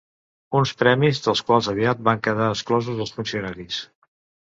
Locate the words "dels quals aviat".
1.27-2.03